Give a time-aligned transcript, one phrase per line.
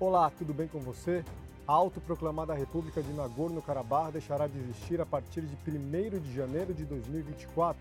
[0.00, 1.22] Olá, tudo bem com você?
[1.68, 6.86] A autoproclamada República de Nagorno-Karabakh deixará de existir a partir de 1 de janeiro de
[6.86, 7.78] 2024.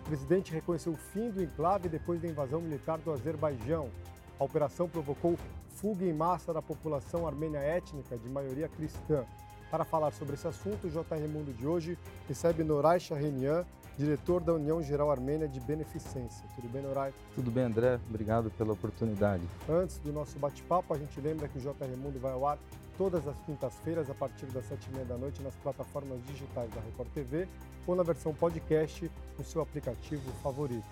[0.00, 3.90] O presidente reconheceu o fim do enclave depois da invasão militar do Azerbaijão.
[4.40, 5.36] A operação provocou
[5.68, 9.26] fuga em massa da população armênia étnica de maioria cristã.
[9.70, 13.66] Para falar sobre esse assunto, o JR Mundo de hoje recebe Noray Shahenian,
[13.98, 16.46] diretor da União Geral Armênia de Beneficência.
[16.54, 17.12] Tudo bem, Noray?
[17.34, 17.98] Tudo bem, André.
[18.08, 19.42] Obrigado pela oportunidade.
[19.68, 22.58] Antes do nosso bate-papo, a gente lembra que o JR Mundo vai ao ar
[22.96, 26.80] todas as quintas-feiras a partir das sete e meia da noite nas plataformas digitais da
[26.80, 27.48] Record TV
[27.88, 30.86] ou na versão podcast no seu aplicativo favorito.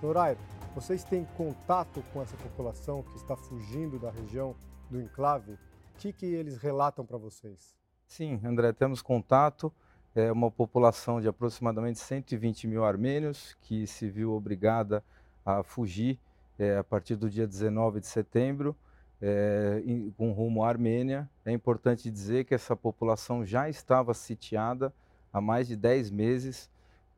[0.00, 0.36] Noray,
[0.76, 4.54] vocês têm contato com essa população que está fugindo da região
[4.88, 5.52] do enclave?
[5.52, 5.58] O
[5.98, 7.74] que, que eles relatam para vocês?
[8.06, 9.72] Sim, André, temos contato.
[10.14, 15.02] É uma população de aproximadamente 120 mil armênios que se viu obrigada
[15.44, 16.18] a fugir
[16.58, 18.76] é, a partir do dia 19 de setembro,
[19.20, 21.28] é, em, com rumo à Armênia.
[21.44, 24.92] É importante dizer que essa população já estava sitiada
[25.32, 26.70] há mais de 10 meses,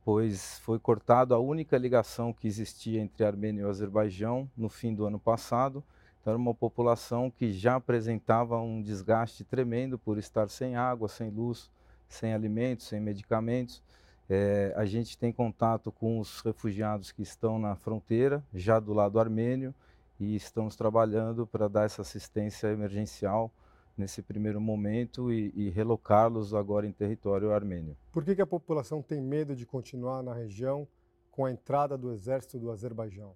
[0.05, 5.05] pois foi cortada a única ligação que existia entre Armênia e Azerbaijão no fim do
[5.05, 5.85] ano passado.
[6.21, 11.31] Então, era uma população que já apresentava um desgaste tremendo por estar sem água, sem
[11.31, 11.71] luz,
[12.09, 13.83] sem alimentos, sem medicamentos.
[14.29, 19.21] É, a gente tem contato com os refugiados que estão na fronteira, já do lado
[19.21, 19.75] armênio,
[20.19, 23.53] e estamos trabalhando para dar essa assistência emergencial
[23.97, 27.97] nesse primeiro momento e, e relocá-los agora em território armênio.
[28.13, 30.87] Por que, que a população tem medo de continuar na região
[31.31, 33.35] com a entrada do exército do Azerbaijão?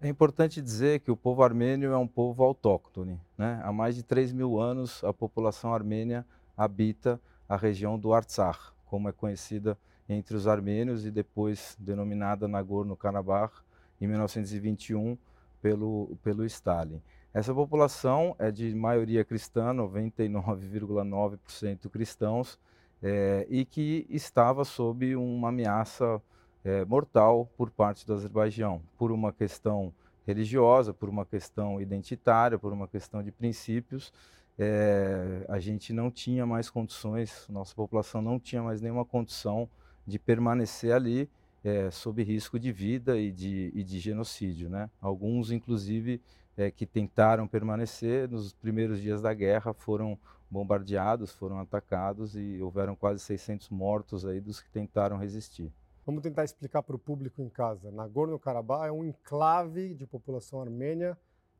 [0.00, 3.18] É importante dizer que o povo armênio é um povo autóctone.
[3.36, 3.60] Né?
[3.64, 9.08] Há mais de 3 mil anos, a população armênia habita a região do Artsakh, como
[9.08, 9.76] é conhecida
[10.08, 13.52] entre os armênios e depois denominada Nagorno-Karabakh,
[14.00, 15.18] em 1921,
[15.60, 17.02] pelo, pelo Stalin.
[17.32, 22.58] Essa população é de maioria cristã, 99,9% cristãos,
[23.02, 26.22] é, e que estava sob uma ameaça
[26.64, 29.92] é, mortal por parte do Azerbaijão, por uma questão
[30.26, 34.12] religiosa, por uma questão identitária, por uma questão de princípios.
[34.58, 39.68] É, a gente não tinha mais condições, nossa população não tinha mais nenhuma condição
[40.06, 41.28] de permanecer ali
[41.62, 44.68] é, sob risco de vida e de, e de genocídio.
[44.68, 44.88] Né?
[45.00, 46.22] Alguns, inclusive,
[46.56, 50.18] é, que tentaram permanecer nos primeiros dias da guerra foram
[50.50, 55.72] bombardeados, foram atacados e houveram quase 600 mortos aí dos que tentaram resistir.
[56.06, 57.90] Vamos tentar explicar para o público em casa.
[57.90, 61.18] Nagorno-Karabakh é um enclave de população armênia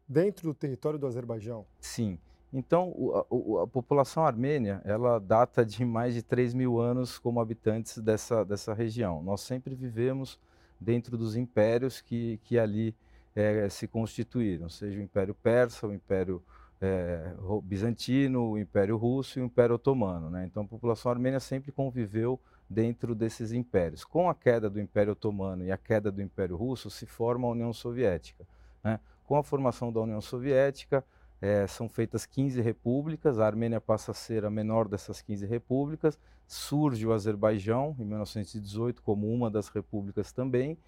[0.09, 1.67] dentro do território do Azerbaijão.
[1.81, 2.17] Sim.
[2.53, 7.99] Então, a, a, população armênia, ela data de mais de 3 mil anos como habitantes
[7.99, 9.23] dessa, dessa região.
[9.23, 10.39] Nós sempre vivemos
[10.81, 12.95] dentro dos impérios que, que ali
[13.35, 16.43] é, se constituíram, seja o Império Persa, o Império
[16.81, 20.31] é, Bizantino, o Império Russo e o Império Otomano.
[20.31, 20.47] Né?
[20.47, 24.05] Então, a população armênia sempre conviveu dentro desses impérios.
[24.05, 27.51] Com a queda do Império Otomano e a queda do Império Russo, se forma a
[27.51, 28.47] União Soviética.
[28.83, 28.99] Né?
[29.25, 31.05] Com a formação da União Soviética,
[31.41, 36.19] é, são feitas 15 repúblicas, a Armênia passa a ser a menor dessas 15 repúblicas,
[36.47, 40.79] surge o Azerbaijão, em 1918, como uma das repúblicas também,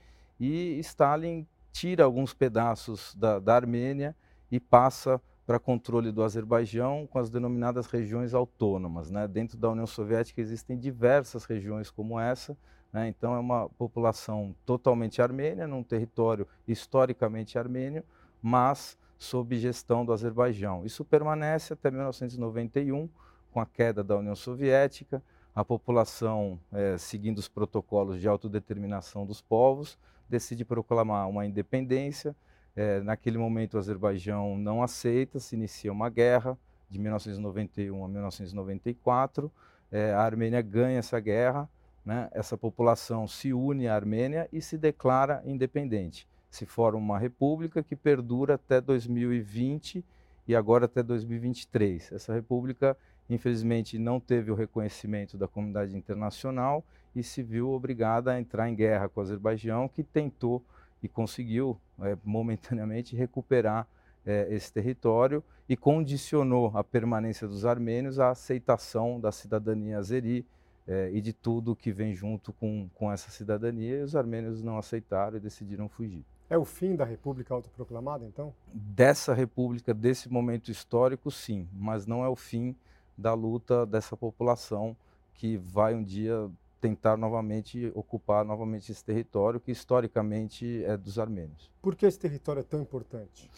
[0.40, 4.16] e Stalin tira alguns pedaços da, da Armênia
[4.50, 9.10] e passa para controle do Azerbaijão com as denominadas regiões autônomas.
[9.10, 9.26] Né?
[9.26, 12.56] Dentro da União Soviética existem diversas regiões como essa,
[12.92, 13.08] né?
[13.08, 18.04] então é uma população totalmente armênia, num território historicamente armênio,
[18.42, 20.84] mas sob gestão do Azerbaijão.
[20.84, 23.08] Isso permanece até 1991,
[23.52, 25.22] com a queda da União Soviética,
[25.54, 29.98] a população, é, seguindo os protocolos de autodeterminação dos povos,
[30.28, 32.36] decide proclamar uma independência,
[32.78, 36.56] é, naquele momento, o Azerbaijão não aceita, se inicia uma guerra
[36.88, 39.50] de 1991 a 1994.
[39.90, 41.68] É, a Armênia ganha essa guerra,
[42.04, 42.28] né?
[42.30, 46.28] essa população se une à Armênia e se declara independente.
[46.50, 50.04] Se forma uma república que perdura até 2020
[50.46, 52.12] e agora até 2023.
[52.12, 52.96] Essa república,
[53.28, 56.82] infelizmente, não teve o reconhecimento da comunidade internacional
[57.14, 60.64] e se viu obrigada a entrar em guerra com o Azerbaijão, que tentou
[61.02, 63.86] e conseguiu é, momentaneamente recuperar
[64.24, 70.46] é, esse território e condicionou a permanência dos armênios à aceitação da cidadania azeri
[70.86, 73.98] é, e de tudo que vem junto com, com essa cidadania.
[73.98, 76.24] E os armênios não aceitaram e decidiram fugir.
[76.50, 78.54] É o fim da República Autoproclamada, então?
[78.72, 82.74] Dessa República, desse momento histórico, sim, mas não é o fim
[83.16, 84.96] da luta dessa população
[85.34, 86.50] que vai um dia
[86.80, 91.70] tentar novamente ocupar novamente esse território que historicamente é dos armênios.
[91.82, 93.50] Por que esse território é tão importante?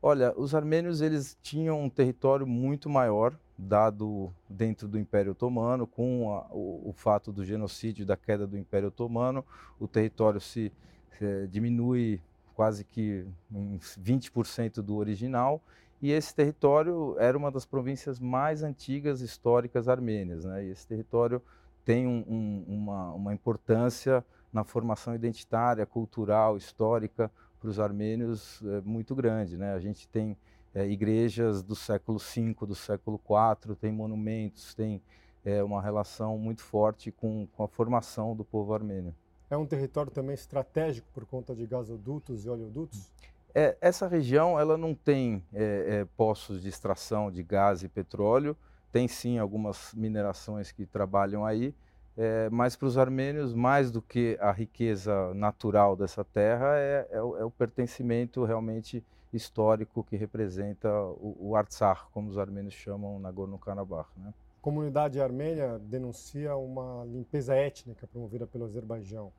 [0.00, 6.32] Olha, os armênios eles tinham um território muito maior dado dentro do Império Otomano, com
[6.32, 9.44] a, o, o, fato do genocídio, da queda do Império Otomano,
[9.78, 10.72] o território se,
[11.18, 12.20] se diminui
[12.54, 15.60] quase que em 20% do original,
[16.00, 20.44] e esse território era uma das províncias mais antigas históricas armênias.
[20.44, 20.66] Né?
[20.66, 21.40] E esse território
[21.84, 28.80] tem um, um, uma, uma importância na formação identitária, cultural, histórica para os armênios é
[28.82, 29.56] muito grande.
[29.56, 29.72] Né?
[29.72, 30.36] A gente tem
[30.74, 35.00] é, igrejas do século V, do século IV, tem monumentos, tem
[35.44, 39.14] é, uma relação muito forte com, com a formação do povo armênio.
[39.54, 43.08] É um território também estratégico por conta de gasodutos e oleodutos?
[43.54, 48.56] É, essa região ela não tem é, é, poços de extração de gás e petróleo,
[48.90, 51.72] tem sim algumas minerações que trabalham aí,
[52.16, 57.22] é, mas para os armênios, mais do que a riqueza natural dessa terra, é, é,
[57.22, 63.20] o, é o, pertencimento realmente histórico que representa o, o Artsakh, como os armênios chamam
[63.20, 64.08] Nagorno-Karabakh.
[64.16, 64.34] Né?
[64.58, 69.32] A comunidade armênia denuncia uma limpeza étnica promovida pelo Azerbaijão.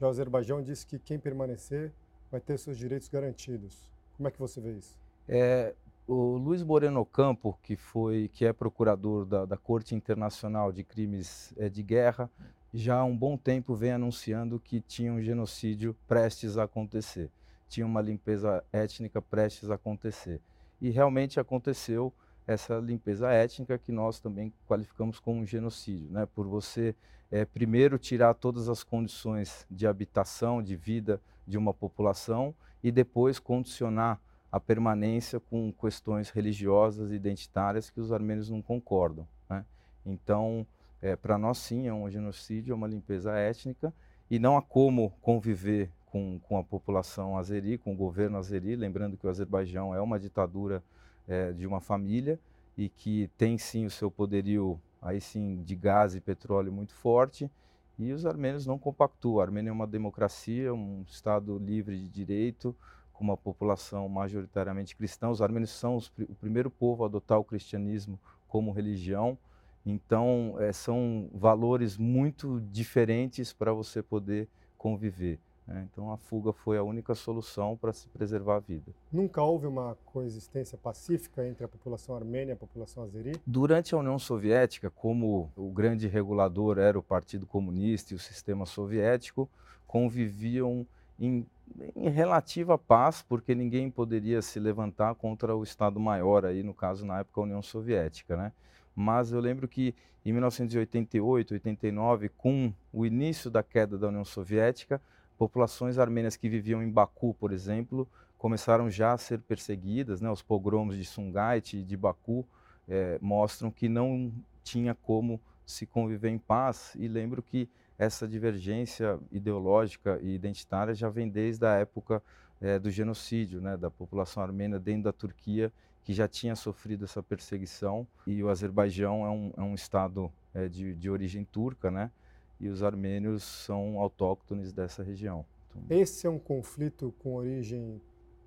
[0.00, 1.92] Já o Azerbaijão disse que quem permanecer
[2.30, 3.90] vai ter seus direitos garantidos.
[4.16, 4.96] Como é que você vê isso?
[5.28, 5.74] É,
[6.06, 11.52] o Luiz Moreno Campo, que foi, que é procurador da, da Corte Internacional de Crimes
[11.56, 12.30] é, de Guerra,
[12.72, 17.30] já há um bom tempo vem anunciando que tinha um genocídio prestes a acontecer,
[17.68, 20.40] tinha uma limpeza étnica prestes a acontecer.
[20.80, 22.12] E realmente aconteceu
[22.46, 26.26] essa limpeza étnica que nós também qualificamos como um genocídio, né?
[26.26, 26.94] Por você
[27.30, 33.38] é, primeiro tirar todas as condições de habitação, de vida de uma população e depois
[33.38, 34.20] condicionar
[34.50, 39.26] a permanência com questões religiosas identitárias que os armênios não concordam.
[39.48, 39.64] Né?
[40.06, 40.66] Então,
[41.02, 43.92] é, para nós sim, é um genocídio, é uma limpeza étnica
[44.30, 49.16] e não há como conviver com, com a população azeri, com o governo azeri, lembrando
[49.16, 50.82] que o Azerbaijão é uma ditadura
[51.26, 52.40] é, de uma família
[52.76, 57.50] e que tem sim o seu poderio aí sim de gás e petróleo muito forte
[57.98, 59.40] e os armênios não compactuam.
[59.40, 62.74] A Armênia é uma democracia, um estado livre de direito,
[63.12, 65.28] com uma população majoritariamente cristã.
[65.28, 69.36] Os armênios são os, o primeiro povo a adotar o cristianismo como religião.
[69.84, 75.40] Então, é, são valores muito diferentes para você poder conviver.
[75.68, 75.86] Né?
[75.92, 78.90] Então, a fuga foi a única solução para se preservar a vida.
[79.12, 83.38] Nunca houve uma coexistência pacífica entre a população armênia e a população azeri?
[83.46, 88.64] Durante a União Soviética, como o grande regulador era o Partido Comunista e o sistema
[88.64, 89.46] soviético,
[89.86, 90.86] conviviam
[91.20, 91.46] em,
[91.94, 97.04] em, relativa paz, porque ninguém poderia se levantar contra o Estado Maior, aí no caso
[97.04, 98.52] na época a União Soviética, né?
[98.96, 99.94] Mas eu lembro que
[100.24, 105.00] em 1988, 89, com o início da queda da União Soviética,
[105.38, 108.06] populações armênias que viviam em Baku, por exemplo,
[108.36, 110.30] começaram já a ser perseguidas, né?
[110.30, 112.44] Os pogromos de Sungait e de Baku
[112.88, 114.32] é, mostram que não
[114.64, 116.94] tinha como se conviver em paz.
[116.98, 122.22] E lembro que essa divergência ideológica e identitária já vem desde a época
[122.60, 127.22] é, do genocídio né, da população armênia dentro da Turquia, que já tinha sofrido essa
[127.22, 128.06] perseguição.
[128.26, 132.10] E o Azerbaijão é um, é um estado é, de, de origem turca, né?
[132.60, 135.44] E os armênios são autóctones dessa região.
[135.70, 138.00] Então, Esse é um conflito com origem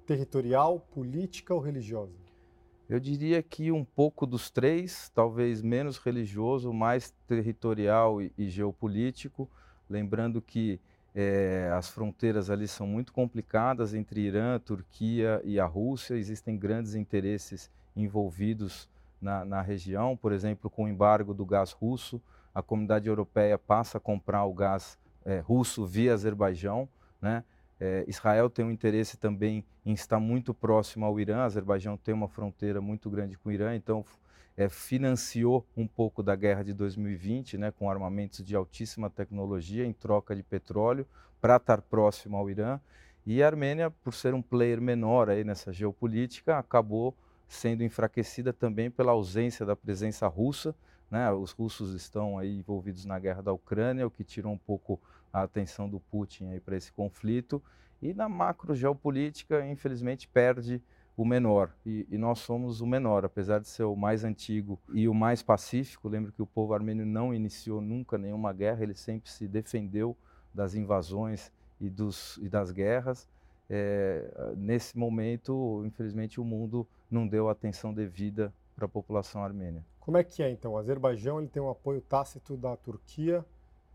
[0.06, 2.14] territorial, política ou religiosa?
[2.90, 9.50] Eu diria que um pouco dos três, talvez menos religioso, mais territorial e, e geopolítico.
[9.90, 10.78] Lembrando que
[11.16, 16.16] é, as fronteiras ali são muito complicadas entre Irã, Turquia e a Rússia.
[16.16, 18.90] Existem grandes interesses envolvidos
[19.22, 22.22] na, na região, por exemplo, com o embargo do gás russo,
[22.54, 26.88] a comunidade europeia passa a comprar o gás é, russo via Azerbaijão,
[27.22, 27.44] né?
[27.80, 31.42] É, Israel tem um interesse também em estar muito próximo ao Irã.
[31.42, 34.06] Azerbaijão tem uma fronteira muito grande com o Irã, então
[34.56, 39.94] é, financiou um pouco da guerra de 2020, né, com armamentos de altíssima tecnologia em
[39.94, 41.08] troca de petróleo
[41.42, 42.80] para estar próximo ao Irã.
[43.26, 47.16] E a Armênia, por ser um player menor aí nessa geopolítica, acabou
[47.48, 50.76] sendo enfraquecida também pela ausência da presença russa.
[51.12, 51.30] Né?
[51.30, 54.98] Os russos estão aí envolvidos na guerra da Ucrânia, o que tirou um pouco
[55.32, 57.62] a atenção do Putin para esse conflito.
[58.02, 60.82] E na macro geopolítica, infelizmente, perde
[61.16, 61.76] o menor.
[61.86, 65.44] E, e, nós somos o menor, apesar de ser o mais antigo e o mais
[65.44, 66.08] pacífico.
[66.08, 70.18] Lembro que o povo armênio não iniciou nunca nenhuma guerra, ele sempre se defendeu
[70.54, 73.28] das invasões e, dos, e das guerras.
[73.70, 79.86] É, nesse momento, infelizmente, o mundo não deu a atenção devida para a população armênia.
[80.00, 80.74] Como é que é então?
[80.74, 83.46] O Azerbaijão ele tem um apoio tácito da Turquia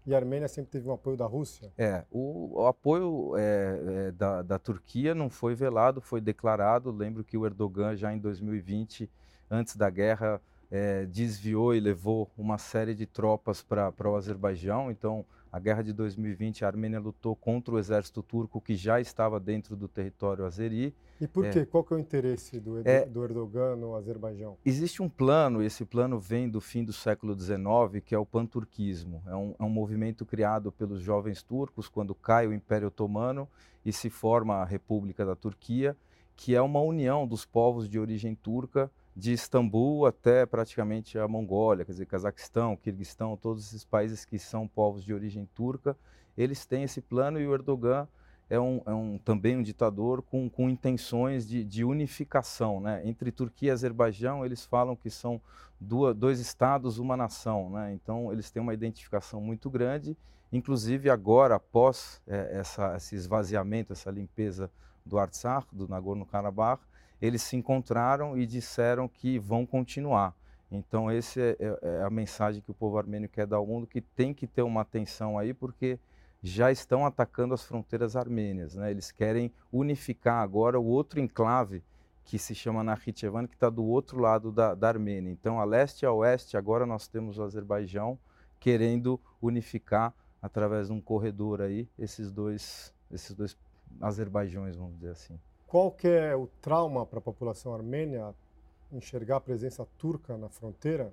[0.06, 1.72] e a Armênia sempre teve um apoio da Rússia?
[1.76, 6.92] É, o, o apoio é, é, da, da, Turquia não foi velado, foi declarado.
[6.92, 9.10] Lembro que o Erdogan, já em 2020,
[9.50, 10.40] antes da guerra,
[10.70, 14.92] é, desviou e levou uma série de tropas para o Azerbaijão.
[14.92, 19.40] Então, a guerra de 2020, a Armênia lutou contra o exército turco que já estava
[19.40, 20.94] dentro do território azeri.
[21.20, 21.66] E por é, quê?
[21.66, 24.58] Qual que é o interesse do, é, do Erdogan no Azerbaijão?
[24.64, 28.26] Existe um plano, e esse plano vem do fim do século XIX, que é o
[28.26, 29.22] panturquismo.
[29.26, 33.48] É um, é um movimento criado pelos jovens turcos quando cai o Império Otomano
[33.84, 35.96] e se forma a República da Turquia,
[36.34, 41.86] que é uma união dos povos de origem turca de Istambul até praticamente a Mongólia,
[41.86, 45.96] quer dizer, Cazaquistão, Kirguistão, todos esses países que são povos de origem turca,
[46.36, 48.06] eles têm esse plano e o Erdogan
[48.48, 52.78] é, um, é um também um ditador com, com intenções de, de, unificação.
[52.78, 53.00] Né?
[53.04, 55.40] Entre Turquia e Azerbaijão, eles falam que são
[55.80, 57.70] duas, dois estados, uma nação.
[57.70, 57.94] Né?
[57.94, 60.16] Então, eles têm uma identificação muito grande.
[60.52, 64.70] Inclusive, agora, após é, essa, esse esvaziamento, essa limpeza
[65.04, 66.82] do Artsakh, do Nagorno-Karabakh,
[67.20, 70.34] eles se encontraram e disseram que vão continuar.
[70.70, 73.86] Então, essa é, é, é, a mensagem que o povo armênio quer dar ao mundo,
[73.86, 75.98] que tem que ter uma atenção aí, porque
[76.42, 78.74] já estão atacando as fronteiras armênias.
[78.74, 78.90] Né?
[78.90, 81.82] Eles querem unificar agora o outro enclave,
[82.24, 85.30] que se chama Nakhichevan, que está do outro lado da, da Armênia.
[85.30, 88.18] Então, a leste e a oeste, agora nós temos o Azerbaijão
[88.58, 93.56] querendo unificar, através de um corredor aí, esses dois, esses dois
[94.00, 95.38] Azerbaijões, vamos dizer assim.
[95.66, 98.32] Qual que é o trauma para a população armênia
[98.92, 101.12] enxergar a presença turca na fronteira,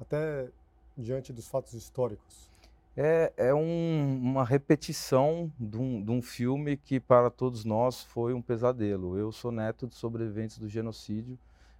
[0.00, 0.48] até
[0.96, 2.48] diante dos fatos históricos?
[2.96, 8.34] É, é um, uma repetição de um, de um, filme que para todos nós foi
[8.34, 9.16] um pesadelo.
[9.16, 11.38] Eu sou neto de sobreviventes do genocídio,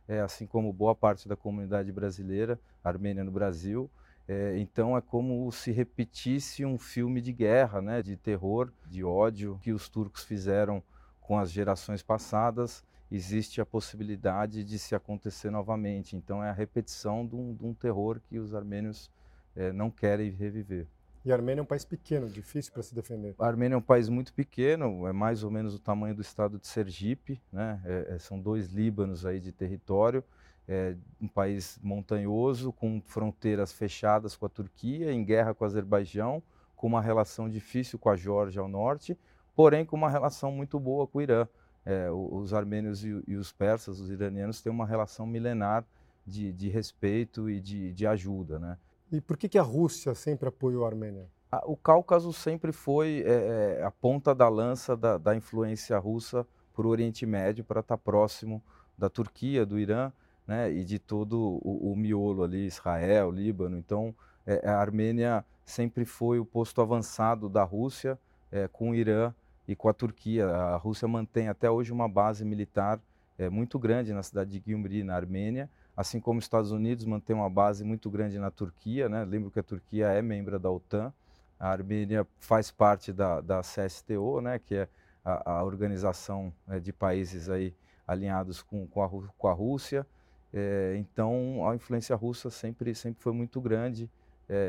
[0.08, 3.90] é, assim como boa parte da comunidade brasileira, armênia no Brasil.
[4.26, 9.58] É, então é como se repetisse um filme de guerra, né, de terror, de ódio
[9.62, 10.82] que os turcos fizeram
[11.28, 12.82] com as gerações passadas,
[13.12, 16.16] existe a possibilidade de se acontecer novamente.
[16.16, 19.11] Então é a repetição de um, de um terror que os armênios
[19.54, 20.87] é, não querem reviver.
[21.23, 23.35] E a Armênia é um país pequeno, difícil para se defender.
[23.38, 26.58] A Armênia é um país muito pequeno, é mais ou menos o tamanho do estado
[26.58, 27.78] de Sergipe, né?
[27.85, 30.25] É, é são dois Líbanos aí de território,
[30.66, 36.42] é um país montanhoso, com fronteiras fechadas com a Turquia, em guerra com o Azerbaijão,
[36.75, 39.18] com uma relação difícil com a Geórgia ao norte,
[39.58, 41.44] porém com uma relação muito boa com o Irã.
[41.84, 45.84] É, os armênios e, e, os persas, os iranianos, têm uma relação milenar
[46.24, 48.60] de, de respeito e de, de, ajuda.
[48.60, 48.78] Né?
[49.10, 51.26] E por que, que a Rússia sempre apoiou a Armênia?
[51.64, 56.86] o Cáucaso sempre foi é, é, a ponta da lança da, da influência russa para
[56.86, 58.62] o Oriente Médio, para estar próximo
[58.96, 60.12] da Turquia, do Irã
[60.46, 63.76] né, e de todo o, o miolo ali, Israel, Líbano.
[63.76, 64.14] Então,
[64.46, 68.16] é, a Armênia sempre foi o posto avançado da Rússia
[68.52, 69.34] é, com o Irã
[69.68, 70.48] e com a Turquia.
[70.48, 72.98] A Rússia mantém até hoje uma base militar
[73.38, 77.37] é, muito grande na cidade de Gyumri, na Armênia, assim como os Estados Unidos mantém
[77.37, 79.08] uma base muito grande na Turquia.
[79.08, 79.25] Né?
[79.25, 81.12] Lembro que a Turquia é membro da OTAN,
[81.60, 84.58] a Armênia faz parte da, da CSTO, né?
[84.58, 84.88] que é
[85.22, 87.75] a, a organização é, de países aí
[88.06, 90.06] alinhados com, com, a, com a Rússia.
[90.52, 94.10] É, então, a influência russa sempre, sempre foi muito grande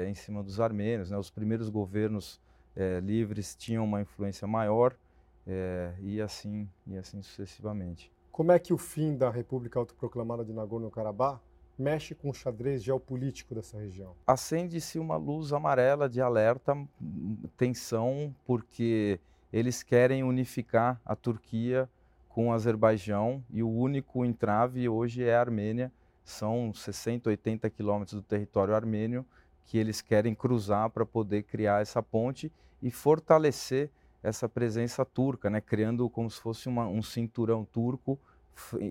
[0.10, 1.10] em cima dos armênios.
[1.10, 1.18] Né?
[1.18, 2.38] Os primeiros governos
[2.76, 4.96] é, livres tinham uma influência maior
[5.46, 8.12] é, e assim e assim sucessivamente.
[8.32, 11.42] Como é que o fim da República Autoproclamada de Nagorno-Karabakh
[11.78, 14.16] mexe com o xadrez geopolítico dessa região?
[14.28, 16.78] Acende-se uma luz amarela de alerta,
[17.58, 19.20] tensão, porque
[19.52, 21.90] eles querem unificar a Turquia
[22.28, 25.92] com o Azerbaijão e o único entrave hoje é a Armênia.
[26.24, 29.26] São 60, 80 quilômetros do território armênio
[29.70, 33.92] que eles querem cruzar para poder criar essa ponte e fortalecer
[34.24, 35.62] essa presença turca, né?
[35.62, 38.20] criando como se fosse uma, um cinturão turco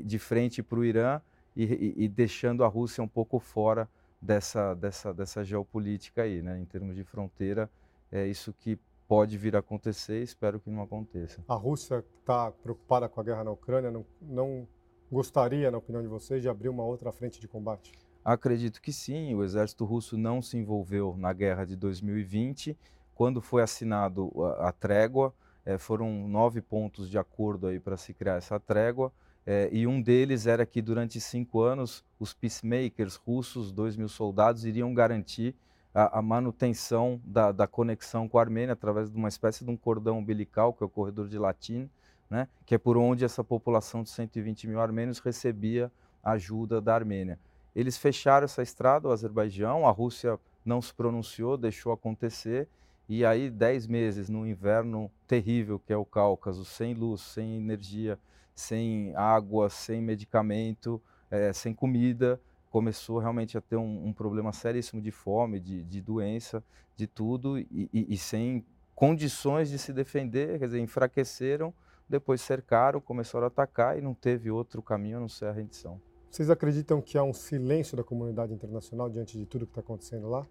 [0.04, 1.20] de frente para o Irã
[1.56, 3.88] e, e, e, deixando a Rússia um pouco fora
[4.23, 6.61] dessa, dessa, dessa geopolítica aí, né?
[6.61, 7.68] em termos de fronteira.
[8.12, 11.42] É isso que pode vir a acontecer, espero que não aconteça.
[11.49, 14.68] A Rússia está preocupada com a guerra na Ucrânia, não, não
[15.11, 17.90] gostaria, na opinião de vocês, de abrir uma outra frente de combate?
[18.25, 19.34] Acredito que sim.
[19.34, 22.76] O exército russo não se envolveu na guerra de 2020.
[23.14, 25.34] Quando foi assinado a, a trégua,
[25.64, 29.12] eh, foram nove pontos de acordo aí para se criar essa trégua.
[29.46, 34.64] Eh, e um deles era que durante cinco anos os peacemakers russos, dois mil soldados,
[34.64, 35.54] iriam garantir
[35.94, 39.76] a, a manutenção da, da, conexão com a Armênia através de uma espécie de um
[39.76, 41.90] cordão umbilical, que é o corredor de Latim,
[42.30, 45.90] né, que é por onde essa população de 120 mil armênios recebia
[46.22, 47.38] ajuda da Armênia.
[47.75, 52.68] Eles fecharam essa estrada, o Azerbaijão, a Rússia não se pronunciou, deixou acontecer,
[53.08, 58.18] e aí 10 meses no inverno terrível que é o Cáucaso, sem luz, sem energia,
[58.54, 65.00] sem água, sem medicamento, é, sem comida, começou realmente a ter um, um problema seríssimo
[65.00, 66.62] de fome, de, de doença,
[66.96, 71.72] de tudo, e, e, e, sem condições de se defender, quer dizer, enfraqueceram,
[72.08, 76.00] depois cercaram, começaram a atacar e não teve outro caminho a não ser a rendição.
[76.30, 80.28] Vocês acreditam que há um silêncio da comunidade internacional diante de tudo que está acontecendo
[80.28, 80.47] lá?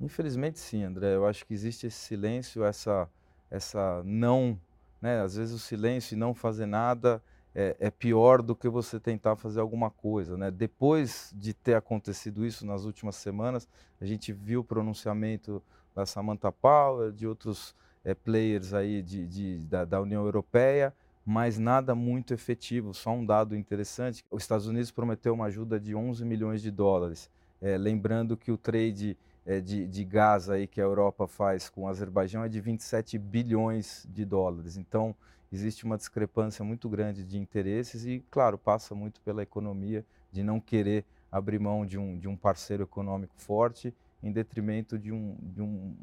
[0.00, 1.14] Infelizmente sim, André.
[1.14, 3.08] Eu acho que existe esse silêncio, essa,
[3.50, 4.58] essa não,
[5.00, 5.20] né?
[5.20, 7.22] Às vezes o silêncio e não fazer nada
[7.54, 10.50] é, é, pior do que você tentar fazer alguma coisa, né?
[10.50, 13.68] Depois de ter acontecido isso nas últimas semanas,
[14.00, 15.62] a gente viu o pronunciamento
[15.94, 17.74] da Samantha Power, de outros
[18.04, 22.94] é, players aí de, de da, da União Europeia, mas nada muito efetivo.
[22.94, 27.30] Só um dado interessante: os Estados Unidos prometeu uma ajuda de 11 milhões de dólares.
[27.60, 31.82] É, lembrando que o trade é, de, de gás aí que a Europa faz com
[31.82, 34.76] o Azerbaijão é de 27 bilhões de dólares.
[34.76, 35.14] Então,
[35.52, 40.60] existe uma discrepância muito grande de interesses e, claro, passa muito pela economia de não
[40.60, 45.62] querer abrir mão de um, de um parceiro econômico forte em detrimento de um, de
[45.62, 45.94] um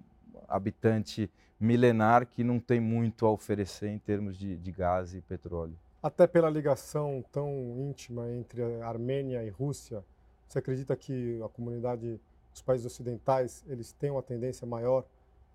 [0.48, 5.78] habitante milenar que não tem muito a oferecer em termos de, de gás e petróleo.
[6.02, 7.50] Até pela ligação tão
[7.80, 10.04] íntima entre a Armênia e Rússia,
[10.48, 12.20] você acredita que a comunidade
[12.54, 15.06] os países ocidentais eles têm uma tendência maior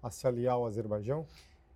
[0.02, 1.26] a se aliar ao Azerbaijão?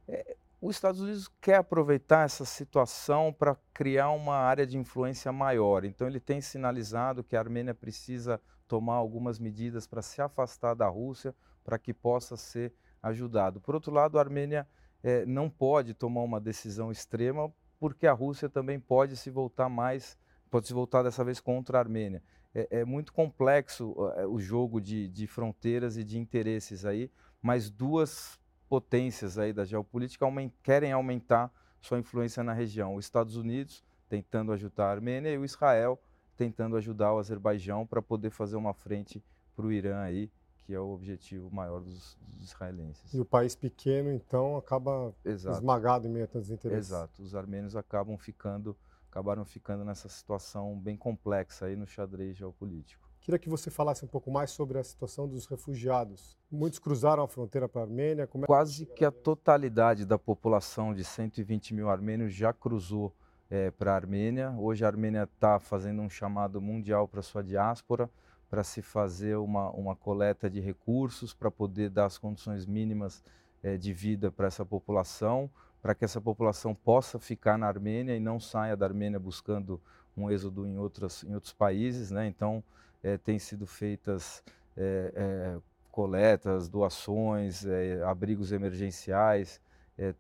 [0.07, 5.85] É, os Estados Unidos quer aproveitar essa situação para criar uma área de influência maior.
[5.85, 10.89] Então ele tem sinalizado que a Armênia precisa tomar algumas medidas para se afastar da
[10.89, 12.73] Rússia, para que possa ser
[13.09, 13.61] ajudado.
[13.61, 14.67] Por outro lado, a Armênia
[15.03, 20.19] é, não pode tomar uma decisão extrema, porque a Rússia também pode se voltar mais,
[20.51, 22.23] pode se voltar dessa vez contra a Armênia
[22.57, 27.11] é, é muito complexo é, o jogo de, de fronteiras e de interesses aí,
[27.43, 32.95] mas duas potências aí da geopolítica aument, querem aumentar sua influência na região.
[32.95, 36.01] Os Estados Unidos tentando ajudar a Armênia e o Israel
[36.35, 39.23] tentando ajudar o Azerbaijão para poder fazer uma frente
[39.55, 40.31] para o Irã aí,
[40.67, 43.15] que é o objetivo maior dos, dos, israelenses.
[43.15, 45.59] E o país pequeno, então, acaba Exato.
[45.59, 46.91] esmagado em meio a tantos interesses.
[46.91, 47.23] Exato.
[47.23, 48.77] Os armênios acabam ficando
[49.09, 53.09] acabaram ficando nessa situação bem complexa aí no xadrez geopolítico.
[53.19, 56.37] Queria que você falasse um pouco mais sobre a situação dos refugiados.
[56.51, 58.25] Muitos cruzaram a fronteira para a Armênia.
[58.25, 63.15] É Quase que a totalidade da população de 120 mil armênios já cruzou
[63.49, 64.51] é, para a Armênia.
[64.59, 68.11] Hoje a Armênia está fazendo um chamado mundial para sua diáspora,
[68.49, 73.23] para se fazer uma, uma coleta de recursos, para poder dar as condições mínimas
[73.63, 75.51] é, de vida para essa população
[75.87, 79.81] para que essa população possa ficar na Armênia e não saia da Armênia buscando
[80.17, 82.11] um êxodo em, outras, em outros países.
[82.11, 82.27] Né?
[82.27, 82.61] Então,
[83.05, 84.43] é, têm sido feitas
[84.77, 85.59] é, é,
[85.93, 87.65] coletas, doações,
[88.05, 89.61] abrigos emergenciais,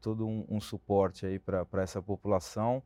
[0.00, 2.82] todo um, um suporte aí para essa população.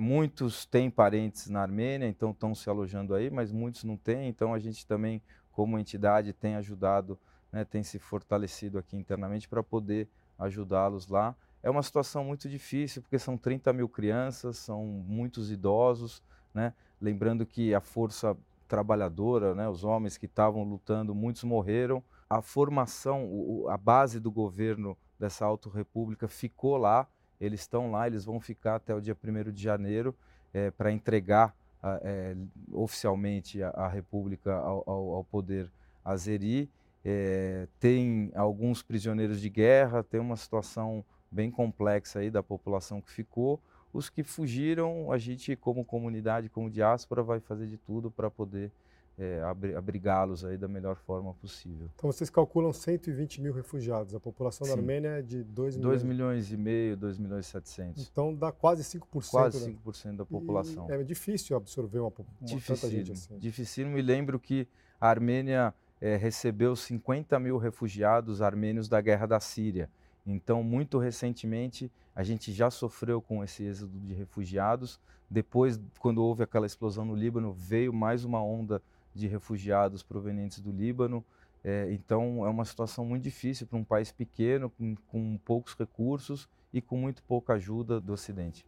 [0.00, 4.28] muitos têm parentes na Armênia, então estão se alojando aí, mas muitos não têm.
[4.28, 5.20] Então, a gente também,
[5.52, 7.18] como entidade, tem ajudado,
[7.52, 13.00] né, tem se fortalecido aqui internamente para poder ajudá-los lá é uma situação muito difícil,
[13.02, 16.74] porque são 30 mil crianças, são muitos idosos, né?
[17.00, 22.02] lembrando que a força trabalhadora, né, os homens que estavam lutando, muitos morreram.
[22.28, 27.06] A formação, a base do governo dessa auto-república ficou lá,
[27.40, 30.12] eles estão lá, eles vão ficar até o dia 1 de janeiro
[30.52, 31.54] é, para entregar
[32.02, 32.34] é,
[32.72, 35.70] oficialmente a, a república ao, ao, ao poder
[36.04, 36.68] azeri.
[37.04, 43.10] É, tem alguns prisioneiros de guerra, tem uma situação bem complexa aí da população que
[43.10, 43.60] ficou.
[43.92, 48.72] Os que fugiram, a gente, como comunidade, como diáspora, vai fazer de tudo para poder
[49.18, 49.42] é,
[49.76, 51.88] abrigá-los aí da melhor forma possível.
[51.94, 54.14] Então vocês calculam 120 mil refugiados.
[54.14, 54.72] A população Sim.
[54.72, 56.02] da Armênia é de 2 milhões.
[56.02, 58.08] 2 milhões e meio, 2 milhões e 700.
[58.10, 59.30] Então dá quase 5%.
[59.30, 60.88] Quase 5% da, da população.
[60.90, 63.38] E é difícil absorver uma, uma tanta gente assim.
[63.38, 63.88] Difícil.
[63.88, 64.66] Me lembro que
[65.00, 69.88] a Armênia é, recebeu 50 mil refugiados armênios da guerra da Síria.
[70.26, 75.00] Então, muito recentemente, a gente já sofreu com esse êxodo de refugiados.
[75.28, 78.82] Depois, quando houve aquela explosão no Líbano, veio mais uma onda
[79.14, 81.24] de refugiados provenientes do Líbano.
[81.64, 86.48] É, então, é uma situação muito difícil para um país pequeno, com, com poucos recursos
[86.72, 88.66] e com muito pouca ajuda do Ocidente.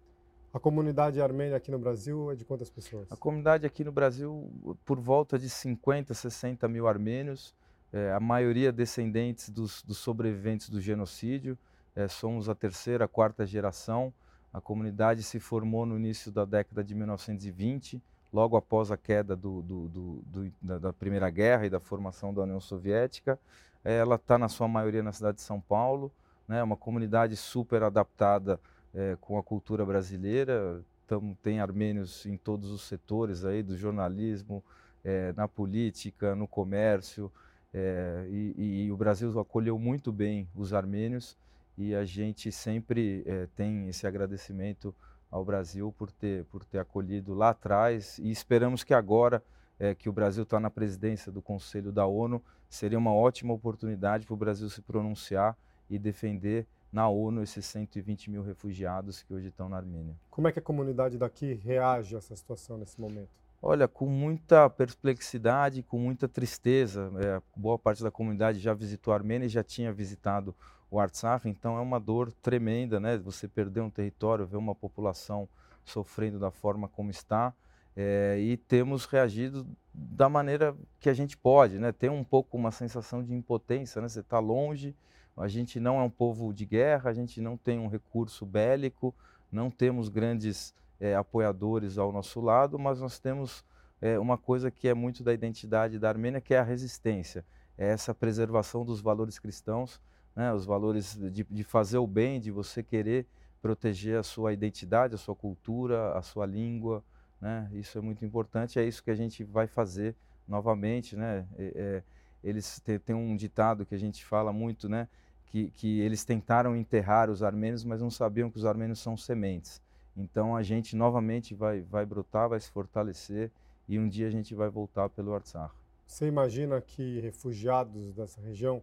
[0.52, 3.10] A comunidade armênia aqui no Brasil é de quantas pessoas?
[3.10, 4.48] A comunidade aqui no Brasil,
[4.84, 7.54] por volta de 50, 60 mil armênios
[7.94, 11.56] é, a maioria descendentes dos, dos sobreviventes do genocídio.
[11.94, 14.12] É, somos a terceira, quarta geração.
[14.52, 18.02] A comunidade se formou no início da década de 1920,
[18.34, 22.60] logo após a queda do, do, do, da, Primeira Guerra e da formação da União
[22.60, 23.38] Soviética.
[23.84, 26.10] ela está na sua maioria na cidade de São Paulo,
[26.48, 26.60] né?
[26.60, 28.58] Uma comunidade super adaptada
[28.92, 30.82] é, com a cultura brasileira.
[31.06, 34.64] Tamo, tem armênios em todos os setores aí do jornalismo,
[35.04, 37.30] é, na política, no comércio.
[37.72, 41.36] É, e, e, o Brasil acolheu muito bem os armênios
[41.78, 43.24] e a gente sempre
[43.56, 44.94] tem esse agradecimento
[45.34, 49.42] ao Brasil por ter, por ter acolhido lá atrás e esperamos que agora
[49.80, 54.26] é, que o Brasil está na presidência do Conselho da ONU, seria uma ótima oportunidade
[54.26, 55.58] para o Brasil se pronunciar
[55.90, 60.14] e defender na ONU esses 120 mil refugiados que hoje estão na Armênia.
[60.30, 63.30] Como é que a comunidade daqui reage a essa situação nesse momento?
[63.60, 67.10] Olha, com muita perplexidade, com muita tristeza.
[67.18, 70.54] É, boa parte da comunidade já visitou a Armênia e já tinha visitado
[70.94, 73.18] o Artsakh, então é uma dor tremenda, né?
[73.18, 75.48] Você perder um território, ver uma população
[75.84, 77.52] sofrendo da forma como está.
[77.96, 81.90] É, e temos reagido da maneira que a gente pode, né?
[81.90, 84.08] Tem um pouco uma sensação de impotência, né?
[84.08, 84.94] Você está longe,
[85.36, 89.12] a gente não é um povo de guerra, a gente não tem um recurso bélico,
[89.50, 93.64] não temos grandes é, apoiadores ao nosso lado, mas nós temos
[94.00, 97.44] é, uma coisa que é muito da identidade da Armênia, que é a resistência,
[97.76, 100.00] é essa preservação dos valores cristãos,
[100.34, 103.26] né, os valores de, de fazer o bem, de você querer
[103.62, 107.02] proteger a sua identidade, a sua cultura, a sua língua,
[107.40, 107.68] né?
[107.72, 110.14] Isso é muito importante, é isso que a gente vai fazer
[110.46, 111.46] novamente, né?
[111.58, 112.02] É,
[112.42, 115.08] eles têm um ditado que a gente fala muito, né?
[115.46, 119.80] Que, que eles tentaram enterrar os armênios, mas não sabiam que os armênios são sementes.
[120.16, 123.50] Então a gente novamente vai, vai brotar, vai se fortalecer
[123.88, 125.72] e um dia a gente vai voltar pelo Artsakh.
[126.06, 128.82] Você imagina que refugiados dessa região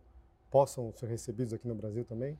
[0.51, 2.37] possam ser recebidos aqui no Brasil também?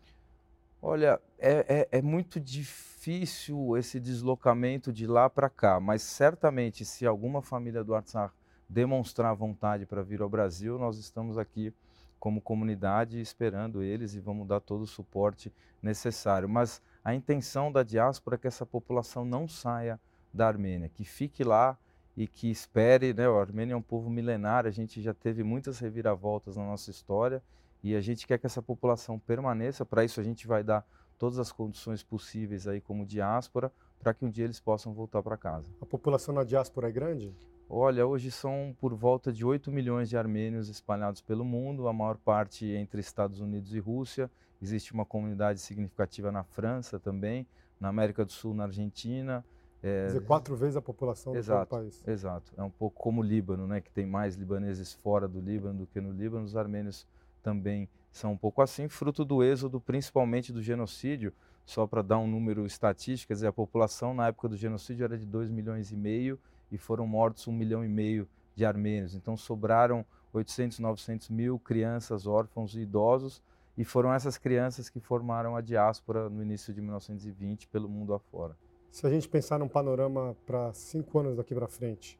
[0.81, 7.05] Olha, é, é, é muito difícil esse deslocamento de lá para cá, mas certamente se
[7.05, 8.33] alguma família do Artsakh
[8.67, 11.73] demonstrar vontade para vir ao Brasil, nós estamos aqui
[12.19, 16.49] como comunidade esperando eles e vamos dar todo o suporte necessário.
[16.49, 19.99] Mas a intenção da diáspora é que essa população não saia
[20.33, 21.77] da Armênia, que fique lá
[22.15, 23.13] e que espere.
[23.13, 23.27] Né?
[23.27, 27.41] A Armênia é um povo milenar, a gente já teve muitas reviravoltas na nossa história
[27.83, 29.85] e a gente quer que essa população permaneça.
[29.85, 30.85] Para isso, a gente vai dar
[31.17, 35.37] todas as condições possíveis aí como diáspora para que um dia eles possam voltar para
[35.37, 35.69] casa.
[35.79, 37.35] A população na diáspora é grande?
[37.69, 42.17] Olha, hoje são por volta de 8 milhões de armênios espalhados pelo mundo, a maior
[42.17, 44.29] parte entre Estados Unidos e Rússia.
[44.61, 47.47] Existe uma comunidade significativa na França também,
[47.79, 49.45] na América do Sul, na Argentina.
[49.81, 50.01] É...
[50.01, 52.07] Quer dizer, quatro vezes a população exato, do país.
[52.07, 52.51] Exato.
[52.57, 55.87] É um pouco como o Líbano, né, que tem mais libaneses fora do Líbano do
[55.87, 56.43] que no Líbano.
[56.43, 57.07] Os armênios
[57.41, 61.33] também são um pouco assim, fruto do êxodo, principalmente do genocídio.
[61.65, 65.17] Só para dar um número estatístico, quer dizer, a população na época do genocídio era
[65.17, 66.39] de 2 milhões e meio
[66.71, 69.15] e foram mortos um milhão e meio de armênios.
[69.15, 73.41] Então sobraram 800, 900 mil crianças, órfãos e idosos,
[73.77, 78.57] e foram essas crianças que formaram a diáspora no início de 1920 pelo mundo afora.
[78.91, 82.19] Se a gente pensar num panorama para cinco anos daqui para frente,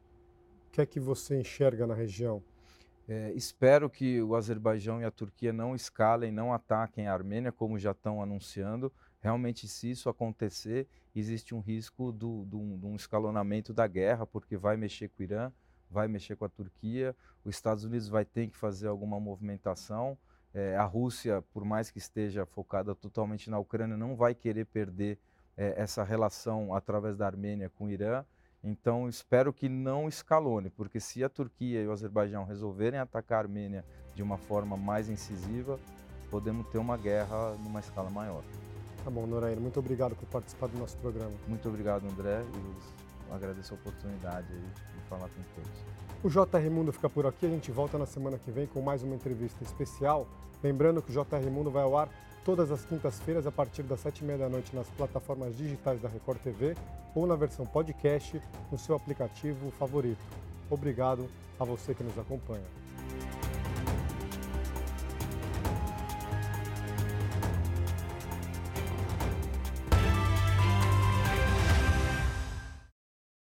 [0.68, 2.42] o que é que você enxerga na região?
[3.08, 7.78] É, espero que o Azerbaijão e a Turquia não escalem, não ataquem a Armênia, como
[7.78, 8.92] já estão anunciando.
[9.20, 15.08] Realmente, se isso acontecer, existe um risco de um escalonamento da guerra, porque vai mexer
[15.08, 15.52] com o Irã,
[15.90, 20.16] vai mexer com a Turquia, os Estados Unidos vai ter que fazer alguma movimentação.
[20.54, 25.18] É, a Rússia, por mais que esteja focada totalmente na Ucrânia, não vai querer perder
[25.56, 28.24] é, essa relação através da Armênia com o Irã.
[28.64, 33.42] Então, espero que não escalone, porque se a Turquia e o Azerbaijão resolverem atacar a
[33.42, 35.80] Armênia de uma forma mais incisiva,
[36.30, 38.42] podemos ter uma guerra numa escala maior.
[39.04, 41.32] Tá bom, Noraína, muito obrigado por participar do nosso programa.
[41.48, 45.92] Muito obrigado, André, e agradeço a oportunidade de falar com todos.
[46.22, 49.02] O JR Mundo fica por aqui, a gente volta na semana que vem com mais
[49.02, 50.28] uma entrevista especial.
[50.62, 52.08] Lembrando que o JR Mundo vai ao ar
[52.44, 56.08] todas as quintas-feiras a partir das sete e meia da noite nas plataformas digitais da
[56.08, 56.74] Record TV
[57.14, 60.22] ou na versão podcast no seu aplicativo favorito.
[60.70, 61.28] Obrigado
[61.58, 62.81] a você que nos acompanha.